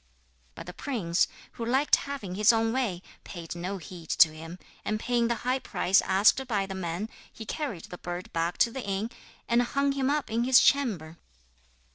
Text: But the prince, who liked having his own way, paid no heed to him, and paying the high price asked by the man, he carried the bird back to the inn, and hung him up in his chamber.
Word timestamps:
But 0.55 0.65
the 0.65 0.73
prince, 0.73 1.27
who 1.51 1.63
liked 1.63 1.95
having 1.95 2.33
his 2.33 2.51
own 2.51 2.73
way, 2.73 3.03
paid 3.23 3.53
no 3.53 3.77
heed 3.77 4.09
to 4.09 4.29
him, 4.29 4.57
and 4.83 4.99
paying 4.99 5.27
the 5.27 5.35
high 5.45 5.59
price 5.59 6.01
asked 6.01 6.47
by 6.47 6.65
the 6.65 6.73
man, 6.73 7.07
he 7.31 7.45
carried 7.45 7.85
the 7.85 7.99
bird 7.99 8.33
back 8.33 8.57
to 8.65 8.71
the 8.71 8.81
inn, 8.83 9.11
and 9.47 9.61
hung 9.61 9.91
him 9.91 10.09
up 10.09 10.31
in 10.31 10.43
his 10.43 10.59
chamber. 10.59 11.17